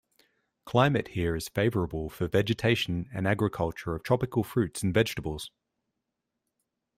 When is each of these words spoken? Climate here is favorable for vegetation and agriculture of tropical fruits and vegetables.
Climate 0.65 1.09
here 1.09 1.35
is 1.35 1.47
favorable 1.47 2.09
for 2.09 2.27
vegetation 2.27 3.07
and 3.13 3.27
agriculture 3.27 3.93
of 3.93 4.01
tropical 4.01 4.43
fruits 4.43 4.81
and 4.81 4.91
vegetables. 4.91 5.51